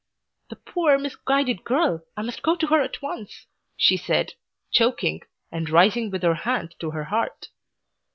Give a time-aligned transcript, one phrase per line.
[0.49, 2.01] "The poor, misguided girl!
[2.17, 3.45] I must go to her at once,"
[3.77, 4.33] she said,
[4.71, 7.49] choking, and rising with her hand to her heart.